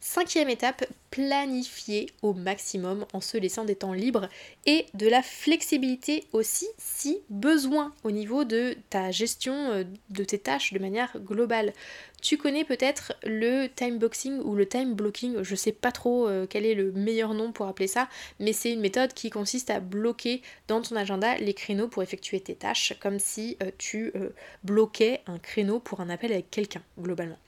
Cinquième 0.05 0.49
étape, 0.49 0.85
planifier 1.13 2.11
au 2.23 2.35
maximum 2.35 3.07
en 3.13 3.21
se 3.21 3.37
laissant 3.37 3.65
des 3.65 3.77
temps 3.77 3.93
libres 3.93 4.29
et 4.67 4.87
de 4.95 5.07
la 5.07 5.23
flexibilité 5.23 6.25
aussi 6.33 6.67
si 6.77 7.21
besoin 7.31 7.95
au 8.03 8.11
niveau 8.11 8.43
de 8.43 8.77
ta 8.91 9.13
gestion 9.13 9.55
euh, 9.71 9.85
de 10.11 10.25
tes 10.25 10.41
tâches 10.41 10.73
de 10.73 10.81
manière 10.81 11.17
globale. 11.21 11.73
Tu 12.23 12.39
connais 12.39 12.65
peut-être 12.65 13.15
le 13.25 13.67
time 13.67 13.99
boxing 13.99 14.39
ou 14.39 14.55
le 14.55 14.65
time 14.67 14.95
blocking, 14.95 15.43
je 15.43 15.55
sais 15.57 15.73
pas 15.73 15.91
trop 15.91 16.29
euh, 16.29 16.47
quel 16.49 16.65
est 16.65 16.75
le 16.75 16.93
meilleur 16.93 17.35
nom 17.35 17.51
pour 17.51 17.67
appeler 17.67 17.89
ça, 17.89 18.09
mais 18.39 18.53
c'est 18.53 18.73
une 18.73 18.81
méthode 18.81 19.13
qui 19.13 19.29
consiste 19.29 19.71
à 19.71 19.81
bloquer 19.81 20.41
dans 20.69 20.81
ton 20.81 20.95
agenda 20.95 21.37
les 21.39 21.53
créneaux 21.53 21.89
pour 21.89 22.01
effectuer 22.01 22.41
tes 22.41 22.55
tâches, 22.55 22.95
comme 23.01 23.19
si 23.19 23.57
euh, 23.61 23.73
tu 23.77 24.13
bloquais 24.63 25.21
un 25.27 25.39
créneau 25.39 25.81
pour 25.81 26.01
un 26.01 26.09
appel 26.09 26.33
avec 26.33 26.49
quelqu'un 26.51 26.83
globalement. 26.99 27.39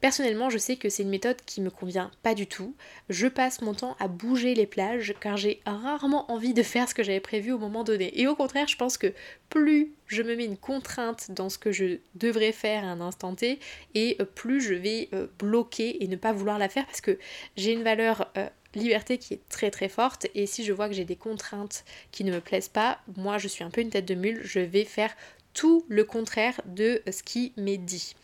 Personnellement, 0.00 0.50
je 0.50 0.58
sais 0.58 0.76
que 0.76 0.90
c'est 0.90 1.04
une 1.04 1.08
méthode 1.08 1.40
qui 1.46 1.62
me 1.62 1.70
convient 1.70 2.10
pas 2.22 2.34
du 2.34 2.46
tout. 2.46 2.74
Je 3.08 3.26
passe 3.26 3.62
mon 3.62 3.72
temps 3.72 3.96
à 3.98 4.08
bouger 4.08 4.54
les 4.54 4.66
plages 4.66 5.14
car 5.20 5.38
j'ai 5.38 5.60
rarement 5.64 6.30
envie 6.30 6.52
de 6.52 6.62
faire 6.62 6.86
ce 6.86 6.94
que 6.94 7.02
j'avais 7.02 7.20
prévu 7.20 7.50
au 7.52 7.58
moment 7.58 7.82
donné. 7.82 8.20
Et 8.20 8.26
au 8.26 8.36
contraire, 8.36 8.68
je 8.68 8.76
pense 8.76 8.98
que 8.98 9.14
plus 9.48 9.94
je 10.06 10.22
me 10.22 10.36
mets 10.36 10.44
une 10.44 10.58
contrainte 10.58 11.30
dans 11.30 11.48
ce 11.48 11.58
que 11.58 11.72
je 11.72 11.98
devrais 12.14 12.52
faire 12.52 12.84
à 12.84 12.88
un 12.88 13.00
instant 13.00 13.34
T, 13.34 13.58
et 13.94 14.15
plus 14.24 14.60
je 14.60 14.74
vais 14.74 15.08
euh, 15.12 15.26
bloquer 15.38 16.02
et 16.02 16.08
ne 16.08 16.16
pas 16.16 16.32
vouloir 16.32 16.58
la 16.58 16.68
faire 16.68 16.86
parce 16.86 17.00
que 17.00 17.18
j'ai 17.56 17.72
une 17.72 17.82
valeur 17.82 18.30
euh, 18.36 18.48
liberté 18.74 19.18
qui 19.18 19.34
est 19.34 19.48
très 19.48 19.70
très 19.70 19.88
forte 19.88 20.26
et 20.34 20.46
si 20.46 20.64
je 20.64 20.72
vois 20.72 20.88
que 20.88 20.94
j'ai 20.94 21.04
des 21.04 21.16
contraintes 21.16 21.84
qui 22.12 22.24
ne 22.24 22.32
me 22.32 22.40
plaisent 22.40 22.68
pas, 22.68 22.98
moi 23.16 23.38
je 23.38 23.48
suis 23.48 23.64
un 23.64 23.70
peu 23.70 23.80
une 23.80 23.90
tête 23.90 24.06
de 24.06 24.14
mule, 24.14 24.40
je 24.44 24.60
vais 24.60 24.84
faire 24.84 25.14
tout 25.54 25.84
le 25.88 26.04
contraire 26.04 26.60
de 26.66 27.02
ce 27.10 27.22
qui 27.22 27.52
m'est 27.56 27.78
dit. 27.78 28.14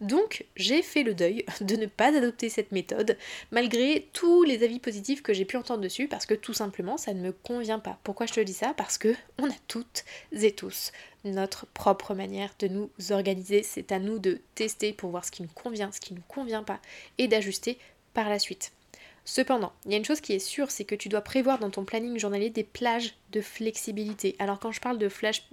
Donc 0.00 0.44
j'ai 0.56 0.82
fait 0.82 1.02
le 1.02 1.14
deuil 1.14 1.44
de 1.60 1.76
ne 1.76 1.86
pas 1.86 2.16
adopter 2.16 2.48
cette 2.48 2.72
méthode 2.72 3.16
malgré 3.50 4.08
tous 4.12 4.44
les 4.44 4.62
avis 4.62 4.78
positifs 4.78 5.22
que 5.22 5.32
j'ai 5.32 5.44
pu 5.44 5.56
entendre 5.56 5.82
dessus 5.82 6.08
parce 6.08 6.26
que 6.26 6.34
tout 6.34 6.54
simplement 6.54 6.96
ça 6.96 7.14
ne 7.14 7.20
me 7.20 7.32
convient 7.32 7.80
pas. 7.80 7.98
Pourquoi 8.04 8.26
je 8.26 8.34
te 8.34 8.40
dis 8.40 8.52
ça? 8.52 8.74
Parce 8.76 8.98
que 8.98 9.14
on 9.38 9.48
a 9.48 9.56
toutes 9.66 10.04
et 10.32 10.52
tous 10.52 10.92
notre 11.24 11.66
propre 11.66 12.14
manière 12.14 12.54
de 12.60 12.68
nous 12.68 12.90
organiser. 13.10 13.62
C'est 13.62 13.92
à 13.92 13.98
nous 13.98 14.18
de 14.18 14.40
tester 14.54 14.92
pour 14.92 15.10
voir 15.10 15.24
ce 15.24 15.30
qui 15.30 15.42
nous 15.42 15.48
convient, 15.54 15.90
ce 15.92 16.00
qui 16.00 16.12
ne 16.14 16.18
nous 16.18 16.24
convient 16.28 16.62
pas 16.62 16.80
et 17.18 17.28
d'ajuster 17.28 17.78
par 18.14 18.28
la 18.28 18.38
suite. 18.38 18.72
Cependant, 19.30 19.74
il 19.84 19.90
y 19.90 19.94
a 19.94 19.98
une 19.98 20.06
chose 20.06 20.22
qui 20.22 20.32
est 20.32 20.38
sûre, 20.38 20.70
c'est 20.70 20.86
que 20.86 20.94
tu 20.94 21.10
dois 21.10 21.20
prévoir 21.20 21.58
dans 21.58 21.68
ton 21.68 21.84
planning 21.84 22.18
journalier 22.18 22.48
des 22.48 22.64
plages 22.64 23.14
de 23.30 23.42
flexibilité. 23.42 24.34
Alors 24.38 24.58
quand 24.58 24.72
je 24.72 24.80
parle 24.80 24.96
de, 24.96 25.10
flash, 25.10 25.46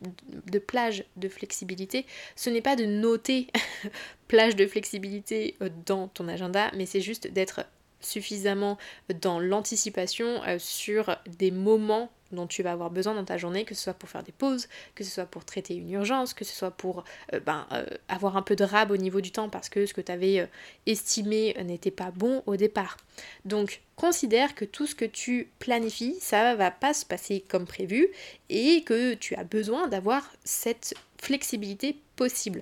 de 0.49 0.59
plage 0.59 1.03
de 1.17 1.27
flexibilité, 1.27 2.05
ce 2.37 2.49
n'est 2.49 2.61
pas 2.61 2.77
de 2.77 2.85
noter 2.85 3.47
plage 4.29 4.55
de 4.55 4.65
flexibilité 4.65 5.57
euh, 5.61 5.67
dans 5.85 6.07
ton 6.07 6.29
agenda, 6.29 6.71
mais 6.73 6.85
c'est 6.85 7.01
juste 7.01 7.27
d'être 7.27 7.65
suffisamment 7.99 8.77
dans 9.21 9.41
l'anticipation 9.41 10.41
euh, 10.45 10.57
sur 10.57 11.17
des 11.37 11.51
moments 11.51 12.09
dont 12.35 12.47
tu 12.47 12.61
vas 12.61 12.71
avoir 12.71 12.91
besoin 12.91 13.15
dans 13.15 13.25
ta 13.25 13.37
journée, 13.37 13.65
que 13.65 13.73
ce 13.73 13.83
soit 13.83 13.93
pour 13.93 14.09
faire 14.09 14.23
des 14.23 14.31
pauses, 14.31 14.67
que 14.93 15.03
ce 15.03 15.11
soit 15.11 15.25
pour 15.25 15.45
traiter 15.45 15.75
une 15.75 15.91
urgence, 15.91 16.33
que 16.33 16.45
ce 16.45 16.53
soit 16.53 16.71
pour 16.71 17.03
euh, 17.33 17.39
ben, 17.39 17.65
euh, 17.71 17.85
avoir 18.07 18.37
un 18.37 18.41
peu 18.41 18.55
de 18.55 18.63
rab 18.63 18.91
au 18.91 18.97
niveau 18.97 19.21
du 19.21 19.31
temps 19.31 19.49
parce 19.49 19.69
que 19.69 19.85
ce 19.85 19.93
que 19.93 20.01
tu 20.01 20.11
avais 20.11 20.49
estimé 20.85 21.55
n'était 21.63 21.91
pas 21.91 22.11
bon 22.11 22.43
au 22.45 22.55
départ. 22.55 22.97
Donc 23.45 23.81
considère 23.95 24.55
que 24.55 24.65
tout 24.65 24.87
ce 24.87 24.95
que 24.95 25.05
tu 25.05 25.49
planifies, 25.59 26.17
ça 26.19 26.55
va 26.55 26.71
pas 26.71 26.93
se 26.93 27.05
passer 27.05 27.43
comme 27.47 27.65
prévu 27.65 28.09
et 28.49 28.83
que 28.83 29.13
tu 29.13 29.35
as 29.35 29.43
besoin 29.43 29.87
d'avoir 29.87 30.31
cette 30.43 30.93
flexibilité 31.21 31.97
possible. 32.15 32.61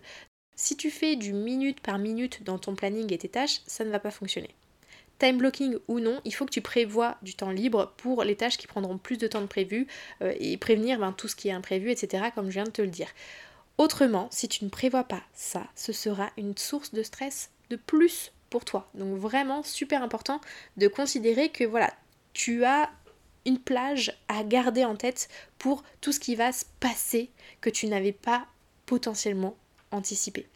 Si 0.55 0.77
tu 0.77 0.91
fais 0.91 1.15
du 1.15 1.33
minute 1.33 1.79
par 1.81 1.97
minute 1.97 2.43
dans 2.43 2.59
ton 2.59 2.75
planning 2.75 3.11
et 3.11 3.17
tes 3.17 3.29
tâches, 3.29 3.61
ça 3.65 3.83
ne 3.83 3.89
va 3.89 3.99
pas 3.99 4.11
fonctionner. 4.11 4.49
Time 5.23 5.37
blocking 5.37 5.77
ou 5.87 6.01
non, 6.01 6.19
il 6.25 6.35
faut 6.35 6.43
que 6.43 6.51
tu 6.51 6.59
prévois 6.59 7.15
du 7.21 7.33
temps 7.33 7.49
libre 7.49 7.93
pour 7.95 8.25
les 8.25 8.35
tâches 8.35 8.57
qui 8.57 8.67
prendront 8.67 8.97
plus 8.97 9.17
de 9.17 9.25
temps 9.25 9.39
que 9.39 9.47
prévu 9.47 9.87
euh, 10.21 10.33
et 10.37 10.57
prévenir 10.57 10.99
ben, 10.99 11.13
tout 11.13 11.29
ce 11.29 11.37
qui 11.37 11.47
est 11.47 11.53
imprévu, 11.53 11.91
etc., 11.91 12.25
comme 12.35 12.47
je 12.47 12.55
viens 12.55 12.65
de 12.65 12.71
te 12.71 12.81
le 12.81 12.89
dire. 12.89 13.07
Autrement, 13.77 14.27
si 14.31 14.49
tu 14.49 14.65
ne 14.65 14.69
prévois 14.69 15.05
pas 15.05 15.21
ça, 15.33 15.65
ce 15.75 15.93
sera 15.93 16.29
une 16.35 16.57
source 16.57 16.91
de 16.91 17.03
stress 17.03 17.51
de 17.69 17.77
plus 17.77 18.33
pour 18.49 18.65
toi. 18.65 18.89
Donc 18.95 19.17
vraiment 19.17 19.63
super 19.63 20.03
important 20.03 20.41
de 20.75 20.89
considérer 20.89 21.47
que 21.47 21.63
voilà, 21.63 21.93
tu 22.33 22.65
as 22.65 22.91
une 23.45 23.59
plage 23.59 24.11
à 24.27 24.43
garder 24.43 24.83
en 24.83 24.97
tête 24.97 25.29
pour 25.57 25.85
tout 26.01 26.11
ce 26.11 26.19
qui 26.19 26.35
va 26.35 26.51
se 26.51 26.65
passer 26.81 27.29
que 27.61 27.69
tu 27.69 27.87
n'avais 27.87 28.11
pas 28.11 28.45
potentiellement 28.85 29.55
anticipé. 29.91 30.49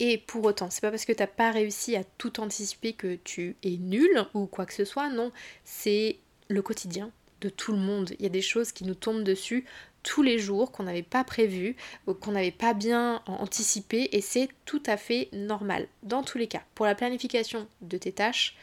Et 0.00 0.16
pour 0.16 0.44
autant, 0.46 0.70
c'est 0.70 0.80
pas 0.80 0.90
parce 0.90 1.04
que 1.04 1.12
t'as 1.12 1.26
pas 1.26 1.50
réussi 1.50 1.94
à 1.94 2.04
tout 2.04 2.40
anticiper 2.40 2.94
que 2.94 3.16
tu 3.22 3.56
es 3.62 3.76
nul 3.76 4.26
ou 4.32 4.46
quoi 4.46 4.64
que 4.64 4.72
ce 4.72 4.86
soit, 4.86 5.10
non, 5.10 5.30
c'est 5.62 6.16
le 6.48 6.62
quotidien 6.62 7.12
de 7.42 7.50
tout 7.50 7.72
le 7.72 7.78
monde. 7.78 8.14
Il 8.18 8.22
y 8.22 8.26
a 8.26 8.30
des 8.30 8.40
choses 8.40 8.72
qui 8.72 8.84
nous 8.84 8.94
tombent 8.94 9.22
dessus 9.22 9.66
tous 10.02 10.22
les 10.22 10.38
jours 10.38 10.72
qu'on 10.72 10.84
n'avait 10.84 11.02
pas 11.02 11.22
prévu, 11.22 11.76
qu'on 12.20 12.32
n'avait 12.32 12.50
pas 12.50 12.72
bien 12.72 13.22
anticipé 13.26 14.08
et 14.12 14.22
c'est 14.22 14.48
tout 14.64 14.82
à 14.86 14.96
fait 14.96 15.28
normal. 15.34 15.86
Dans 16.02 16.22
tous 16.22 16.38
les 16.38 16.48
cas, 16.48 16.62
pour 16.74 16.86
la 16.86 16.94
planification 16.94 17.68
de 17.82 17.98
tes 17.98 18.12
tâches, 18.12 18.56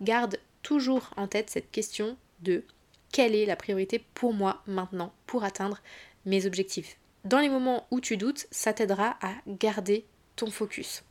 garde 0.00 0.38
toujours 0.62 1.10
en 1.18 1.28
tête 1.28 1.50
cette 1.50 1.70
question 1.70 2.16
de 2.40 2.64
quelle 3.12 3.34
est 3.34 3.44
la 3.46 3.56
priorité 3.56 4.02
pour 4.14 4.32
moi 4.32 4.62
maintenant 4.66 5.12
pour 5.26 5.44
atteindre 5.44 5.80
mes 6.24 6.46
objectifs. 6.46 6.96
Dans 7.24 7.40
les 7.40 7.50
moments 7.50 7.86
où 7.90 8.00
tu 8.00 8.16
doutes, 8.16 8.46
ça 8.50 8.72
t'aidera 8.72 9.18
à 9.20 9.34
garder 9.46 10.06
ton 10.38 10.50
focus. 10.50 11.02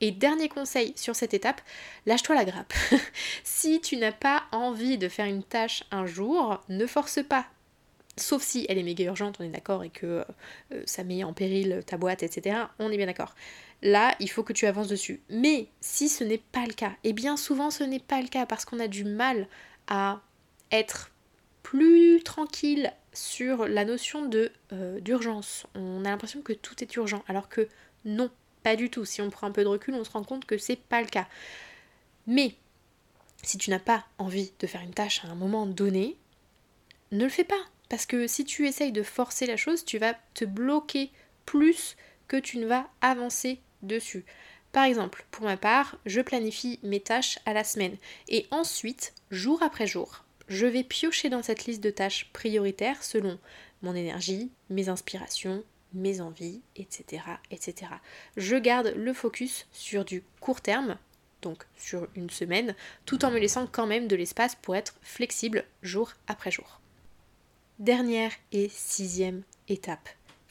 Et 0.00 0.12
dernier 0.12 0.48
conseil 0.48 0.92
sur 0.96 1.16
cette 1.16 1.34
étape, 1.34 1.60
lâche-toi 2.06 2.36
la 2.36 2.44
grappe. 2.44 2.72
si 3.44 3.80
tu 3.80 3.96
n'as 3.96 4.12
pas 4.12 4.44
envie 4.52 4.96
de 4.96 5.08
faire 5.08 5.26
une 5.26 5.42
tâche 5.42 5.82
un 5.90 6.06
jour, 6.06 6.60
ne 6.68 6.86
force 6.86 7.20
pas. 7.22 7.46
Sauf 8.16 8.42
si 8.42 8.66
elle 8.68 8.78
est 8.78 8.84
méga 8.84 9.04
urgente, 9.04 9.36
on 9.40 9.44
est 9.44 9.48
d'accord, 9.48 9.84
et 9.84 9.90
que 9.90 10.24
euh, 10.72 10.82
ça 10.86 11.04
met 11.04 11.24
en 11.24 11.32
péril 11.32 11.82
ta 11.86 11.96
boîte, 11.96 12.22
etc. 12.22 12.56
On 12.78 12.90
est 12.90 12.96
bien 12.96 13.06
d'accord. 13.06 13.34
Là, 13.82 14.14
il 14.18 14.30
faut 14.30 14.42
que 14.42 14.52
tu 14.52 14.66
avances 14.66 14.88
dessus. 14.88 15.20
Mais 15.30 15.68
si 15.80 16.08
ce 16.08 16.24
n'est 16.24 16.42
pas 16.52 16.66
le 16.66 16.72
cas, 16.72 16.92
et 17.04 17.12
bien 17.12 17.36
souvent 17.36 17.70
ce 17.70 17.84
n'est 17.84 18.00
pas 18.00 18.20
le 18.20 18.28
cas 18.28 18.46
parce 18.46 18.64
qu'on 18.64 18.80
a 18.80 18.88
du 18.88 19.04
mal 19.04 19.46
à 19.88 20.20
être 20.70 21.10
plus 21.62 22.22
tranquille 22.22 22.92
sur 23.12 23.66
la 23.66 23.84
notion 23.84 24.26
de 24.26 24.52
euh, 24.72 25.00
d'urgence. 25.00 25.66
On 25.74 26.04
a 26.04 26.10
l'impression 26.10 26.40
que 26.40 26.52
tout 26.52 26.82
est 26.82 26.96
urgent, 26.96 27.22
alors 27.28 27.48
que 27.48 27.68
non, 28.04 28.30
pas 28.68 28.76
du 28.76 28.90
tout. 28.90 29.06
Si 29.06 29.22
on 29.22 29.30
prend 29.30 29.46
un 29.46 29.50
peu 29.50 29.62
de 29.62 29.68
recul, 29.68 29.94
on 29.94 30.04
se 30.04 30.10
rend 30.10 30.24
compte 30.24 30.44
que 30.44 30.58
c'est 30.58 30.76
pas 30.76 31.00
le 31.00 31.06
cas. 31.06 31.26
Mais 32.26 32.54
si 33.42 33.56
tu 33.56 33.70
n'as 33.70 33.78
pas 33.78 34.04
envie 34.18 34.52
de 34.60 34.66
faire 34.66 34.82
une 34.82 34.92
tâche 34.92 35.24
à 35.24 35.28
un 35.28 35.34
moment 35.34 35.64
donné, 35.64 36.18
ne 37.10 37.24
le 37.24 37.30
fais 37.30 37.44
pas. 37.44 37.64
Parce 37.88 38.04
que 38.04 38.26
si 38.26 38.44
tu 38.44 38.66
essayes 38.66 38.92
de 38.92 39.02
forcer 39.02 39.46
la 39.46 39.56
chose, 39.56 39.86
tu 39.86 39.96
vas 39.96 40.12
te 40.34 40.44
bloquer 40.44 41.10
plus 41.46 41.96
que 42.26 42.36
tu 42.36 42.58
ne 42.58 42.66
vas 42.66 42.86
avancer 43.00 43.58
dessus. 43.80 44.26
Par 44.72 44.84
exemple, 44.84 45.24
pour 45.30 45.46
ma 45.46 45.56
part, 45.56 45.96
je 46.04 46.20
planifie 46.20 46.78
mes 46.82 47.00
tâches 47.00 47.38
à 47.46 47.54
la 47.54 47.64
semaine 47.64 47.96
et 48.28 48.46
ensuite, 48.50 49.14
jour 49.30 49.62
après 49.62 49.86
jour, 49.86 50.24
je 50.48 50.66
vais 50.66 50.84
piocher 50.84 51.30
dans 51.30 51.42
cette 51.42 51.64
liste 51.64 51.82
de 51.82 51.88
tâches 51.88 52.28
prioritaires 52.34 53.02
selon 53.02 53.38
mon 53.80 53.94
énergie, 53.94 54.50
mes 54.68 54.90
inspirations, 54.90 55.64
mes 55.92 56.20
envies, 56.20 56.60
etc., 56.76 57.22
etc. 57.50 57.92
Je 58.36 58.56
garde 58.56 58.92
le 58.96 59.12
focus 59.12 59.66
sur 59.72 60.04
du 60.04 60.22
court 60.40 60.60
terme, 60.60 60.96
donc 61.42 61.64
sur 61.76 62.08
une 62.14 62.30
semaine, 62.30 62.74
tout 63.06 63.24
en 63.24 63.30
me 63.30 63.38
laissant 63.38 63.66
quand 63.66 63.86
même 63.86 64.08
de 64.08 64.16
l'espace 64.16 64.54
pour 64.56 64.76
être 64.76 64.94
flexible 65.02 65.64
jour 65.82 66.12
après 66.26 66.50
jour. 66.50 66.80
Dernière 67.78 68.32
et 68.52 68.68
sixième 68.68 69.42
étape 69.68 70.08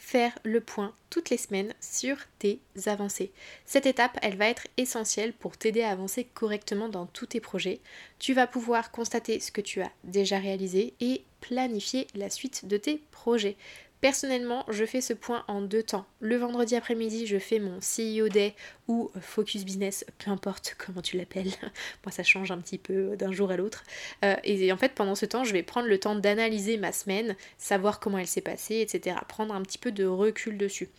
faire 0.07 0.39
le 0.43 0.61
point 0.61 0.93
toutes 1.09 1.29
les 1.29 1.37
semaines 1.37 1.73
sur 1.81 2.15
tes 2.39 2.61
avancées. 2.85 3.33
Cette 3.65 3.85
étape, 3.85 4.17
elle 4.21 4.37
va 4.37 4.47
être 4.47 4.67
essentielle 4.77 5.33
pour 5.33 5.57
t'aider 5.57 5.81
à 5.81 5.89
avancer 5.89 6.23
correctement 6.23 6.87
dans 6.87 7.07
tous 7.07 7.25
tes 7.25 7.41
projets. 7.41 7.81
Tu 8.17 8.33
vas 8.33 8.47
pouvoir 8.47 8.91
constater 8.91 9.41
ce 9.41 9.51
que 9.51 9.59
tu 9.59 9.81
as 9.81 9.91
déjà 10.05 10.37
réalisé 10.37 10.93
et 11.01 11.25
planifier 11.41 12.07
la 12.15 12.29
suite 12.29 12.67
de 12.67 12.77
tes 12.77 13.01
projets. 13.11 13.57
Personnellement, 13.99 14.63
je 14.69 14.85
fais 14.85 15.01
ce 15.01 15.13
point 15.13 15.43
en 15.47 15.61
deux 15.61 15.81
temps. 15.81 16.05
Le 16.19 16.35
vendredi 16.37 16.75
après-midi, 16.75 17.25
je 17.25 17.39
fais 17.39 17.57
mon 17.57 17.79
CEO 17.79 18.29
Day 18.29 18.53
ou 18.87 19.09
Focus 19.19 19.65
Business, 19.65 20.05
peu 20.19 20.29
importe 20.29 20.75
comment 20.77 21.01
tu 21.01 21.17
l'appelles. 21.17 21.51
Moi, 22.05 22.11
ça 22.11 22.21
change 22.21 22.51
un 22.51 22.59
petit 22.59 22.77
peu 22.77 23.17
d'un 23.17 23.31
jour 23.31 23.49
à 23.49 23.57
l'autre. 23.57 23.83
Euh, 24.23 24.35
et 24.43 24.71
en 24.71 24.77
fait, 24.77 24.93
pendant 24.93 25.15
ce 25.15 25.25
temps, 25.25 25.43
je 25.43 25.51
vais 25.51 25.63
prendre 25.63 25.87
le 25.87 25.99
temps 25.99 26.13
d'analyser 26.13 26.77
ma 26.77 26.91
semaine, 26.91 27.35
savoir 27.57 27.99
comment 27.99 28.19
elle 28.19 28.27
s'est 28.27 28.41
passée, 28.41 28.81
etc. 28.81 29.17
Prendre 29.27 29.55
un 29.55 29.63
petit 29.63 29.79
peu 29.79 29.91
de 29.91 30.05
recul 30.05 30.59
dessus. 30.59 30.89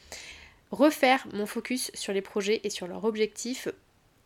Refaire 0.72 1.26
mon 1.32 1.46
focus 1.46 1.92
sur 1.94 2.12
les 2.12 2.20
projets 2.20 2.60
et 2.64 2.70
sur 2.70 2.88
leurs 2.88 3.04
objectifs 3.04 3.68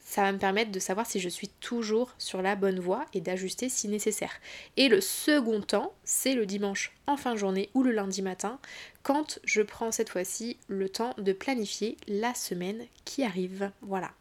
ça 0.05 0.23
va 0.23 0.33
me 0.33 0.39
permettre 0.39 0.73
de 0.73 0.79
savoir 0.79 1.07
si 1.07 1.21
je 1.21 1.29
suis 1.29 1.49
toujours 1.49 2.15
sur 2.19 2.43
la 2.43 2.57
bonne 2.57 2.81
voie 2.81 3.05
et 3.15 3.21
d'ajuster 3.21 3.69
si 3.69 3.89
nécessaire. 3.89 4.33
Et 4.77 4.89
le 4.89 5.01
second 5.01 5.61
temps, 5.61 5.95
c'est 6.05 6.35
le 6.35 6.45
dimanche 6.45 6.93
en 7.07 7.17
fin 7.17 7.33
de 7.33 7.39
journée 7.39 7.71
ou 7.75 7.83
le 7.83 7.93
lundi 7.93 8.21
matin, 8.21 8.59
quand 9.03 9.41
je 9.45 9.63
prends 9.63 9.91
cette 9.91 10.11
fois-ci 10.11 10.57
le 10.69 10.89
temps 10.89 11.15
de 11.19 11.33
planifier 11.33 11.97
la 12.07 12.35
semaine 12.35 12.87
qui 13.05 13.25
arrive. 13.25 13.71
Voilà. 13.83 14.13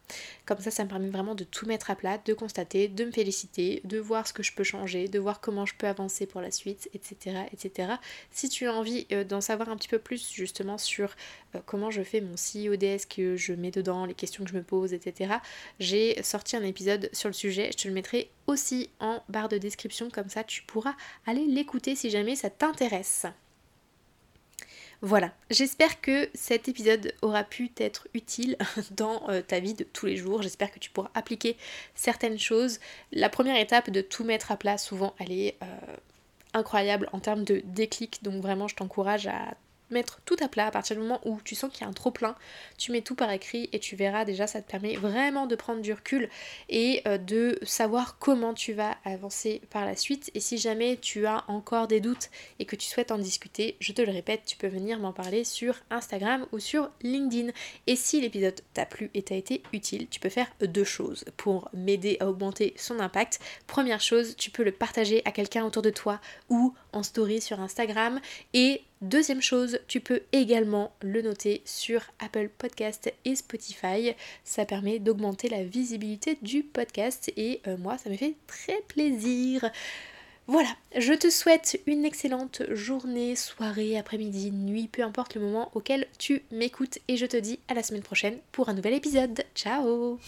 Comme 0.44 0.58
ça, 0.58 0.70
ça 0.70 0.84
me 0.84 0.88
permet 0.88 1.08
vraiment 1.08 1.34
de 1.34 1.44
tout 1.44 1.66
mettre 1.66 1.90
à 1.90 1.96
plat, 1.96 2.18
de 2.24 2.34
constater, 2.34 2.88
de 2.88 3.04
me 3.04 3.12
féliciter, 3.12 3.80
de 3.84 3.98
voir 3.98 4.26
ce 4.26 4.32
que 4.32 4.42
je 4.42 4.52
peux 4.52 4.64
changer, 4.64 5.08
de 5.08 5.18
voir 5.18 5.40
comment 5.40 5.66
je 5.66 5.74
peux 5.74 5.86
avancer 5.86 6.26
pour 6.26 6.40
la 6.40 6.50
suite, 6.50 6.90
etc. 6.94 7.42
etc. 7.52 7.94
Si 8.32 8.48
tu 8.48 8.66
as 8.66 8.72
envie 8.72 9.06
euh, 9.12 9.24
d'en 9.24 9.40
savoir 9.40 9.68
un 9.68 9.76
petit 9.76 9.88
peu 9.88 9.98
plus 9.98 10.32
justement 10.32 10.78
sur 10.78 11.14
euh, 11.54 11.60
comment 11.64 11.90
je 11.90 12.02
fais 12.02 12.20
mon 12.20 12.36
CIODS 12.36 13.06
que 13.08 13.36
je 13.36 13.52
mets 13.52 13.70
dedans, 13.70 14.04
les 14.04 14.14
questions 14.14 14.44
que 14.44 14.50
je 14.50 14.56
me 14.56 14.62
pose, 14.62 14.92
etc., 14.92 15.34
j'ai 15.78 16.20
sorti 16.22 16.56
un 16.56 16.64
épisode 16.64 17.08
sur 17.12 17.28
le 17.28 17.34
sujet. 17.34 17.70
Je 17.72 17.84
te 17.84 17.88
le 17.88 17.94
mettrai 17.94 18.30
aussi 18.46 18.90
en 18.98 19.22
barre 19.28 19.48
de 19.48 19.58
description, 19.58 20.10
comme 20.10 20.28
ça 20.28 20.42
tu 20.44 20.62
pourras 20.62 20.94
aller 21.26 21.46
l'écouter 21.46 21.94
si 21.94 22.10
jamais 22.10 22.34
ça 22.34 22.50
t'intéresse. 22.50 23.26
Voilà, 25.04 25.32
j'espère 25.50 26.00
que 26.00 26.30
cet 26.32 26.68
épisode 26.68 27.12
aura 27.22 27.42
pu 27.42 27.68
t'être 27.68 28.06
utile 28.14 28.56
dans 28.92 29.28
euh, 29.30 29.42
ta 29.42 29.58
vie 29.58 29.74
de 29.74 29.82
tous 29.82 30.06
les 30.06 30.16
jours. 30.16 30.42
J'espère 30.42 30.70
que 30.70 30.78
tu 30.78 30.90
pourras 30.90 31.10
appliquer 31.14 31.56
certaines 31.96 32.38
choses. 32.38 32.78
La 33.10 33.28
première 33.28 33.60
étape 33.60 33.90
de 33.90 34.00
tout 34.00 34.22
mettre 34.22 34.52
à 34.52 34.56
plat, 34.56 34.78
souvent, 34.78 35.12
elle 35.18 35.32
est 35.32 35.56
euh, 35.60 35.96
incroyable 36.54 37.08
en 37.12 37.18
termes 37.18 37.42
de 37.42 37.62
déclic. 37.64 38.22
Donc 38.22 38.40
vraiment, 38.40 38.68
je 38.68 38.76
t'encourage 38.76 39.26
à 39.26 39.54
mettre 39.92 40.20
tout 40.24 40.36
à 40.40 40.48
plat 40.48 40.66
à 40.66 40.70
partir 40.70 40.96
du 40.96 41.02
moment 41.02 41.20
où 41.24 41.40
tu 41.44 41.54
sens 41.54 41.70
qu'il 41.72 41.82
y 41.82 41.84
a 41.84 41.88
un 41.88 41.92
trop 41.92 42.10
plein, 42.10 42.34
tu 42.78 42.92
mets 42.92 43.02
tout 43.02 43.14
par 43.14 43.30
écrit 43.30 43.68
et 43.72 43.78
tu 43.78 43.96
verras 43.96 44.24
déjà 44.24 44.46
ça 44.46 44.60
te 44.60 44.70
permet 44.70 44.96
vraiment 44.96 45.46
de 45.46 45.54
prendre 45.56 45.80
du 45.80 45.92
recul 45.92 46.28
et 46.68 47.02
euh, 47.06 47.18
de 47.18 47.58
savoir 47.62 48.18
comment 48.18 48.54
tu 48.54 48.72
vas 48.72 48.96
avancer 49.04 49.62
par 49.70 49.84
la 49.86 49.96
suite 49.96 50.30
et 50.34 50.40
si 50.40 50.58
jamais 50.58 50.96
tu 50.96 51.26
as 51.26 51.44
encore 51.48 51.88
des 51.88 52.00
doutes 52.00 52.30
et 52.58 52.64
que 52.64 52.76
tu 52.76 52.86
souhaites 52.86 53.10
en 53.10 53.18
discuter, 53.18 53.76
je 53.80 53.92
te 53.92 54.02
le 54.02 54.12
répète, 54.12 54.42
tu 54.46 54.56
peux 54.56 54.68
venir 54.68 54.98
m'en 54.98 55.12
parler 55.12 55.44
sur 55.44 55.76
Instagram 55.90 56.46
ou 56.52 56.58
sur 56.58 56.90
LinkedIn. 57.02 57.50
Et 57.86 57.96
si 57.96 58.20
l'épisode 58.20 58.60
t'a 58.74 58.86
plu 58.86 59.10
et 59.14 59.22
t'a 59.22 59.34
été 59.34 59.62
utile, 59.72 60.08
tu 60.08 60.20
peux 60.20 60.28
faire 60.28 60.48
deux 60.60 60.84
choses 60.84 61.24
pour 61.36 61.68
m'aider 61.72 62.16
à 62.20 62.28
augmenter 62.28 62.74
son 62.76 63.00
impact. 63.00 63.40
Première 63.66 64.00
chose, 64.00 64.36
tu 64.36 64.50
peux 64.50 64.64
le 64.64 64.72
partager 64.72 65.22
à 65.24 65.32
quelqu'un 65.32 65.64
autour 65.64 65.82
de 65.82 65.90
toi 65.90 66.20
ou 66.48 66.74
en 66.92 67.02
story 67.02 67.40
sur 67.40 67.60
Instagram 67.60 68.20
et 68.54 68.82
Deuxième 69.02 69.42
chose, 69.42 69.80
tu 69.88 69.98
peux 69.98 70.20
également 70.30 70.92
le 71.02 71.22
noter 71.22 71.62
sur 71.64 72.02
Apple 72.20 72.48
Podcast 72.56 73.12
et 73.24 73.34
Spotify. 73.34 74.14
Ça 74.44 74.64
permet 74.64 75.00
d'augmenter 75.00 75.48
la 75.48 75.64
visibilité 75.64 76.38
du 76.40 76.62
podcast 76.62 77.32
et 77.36 77.60
euh, 77.66 77.76
moi, 77.76 77.98
ça 77.98 78.10
me 78.10 78.16
fait 78.16 78.36
très 78.46 78.80
plaisir. 78.86 79.68
Voilà, 80.46 80.68
je 80.96 81.14
te 81.14 81.30
souhaite 81.30 81.80
une 81.86 82.04
excellente 82.04 82.62
journée, 82.70 83.34
soirée, 83.34 83.98
après-midi, 83.98 84.52
nuit, 84.52 84.86
peu 84.86 85.02
importe 85.02 85.34
le 85.34 85.40
moment 85.40 85.72
auquel 85.74 86.06
tu 86.18 86.42
m'écoutes 86.52 86.98
et 87.08 87.16
je 87.16 87.26
te 87.26 87.36
dis 87.36 87.58
à 87.66 87.74
la 87.74 87.82
semaine 87.82 88.02
prochaine 88.02 88.38
pour 88.52 88.68
un 88.68 88.74
nouvel 88.74 88.94
épisode. 88.94 89.42
Ciao 89.56 90.20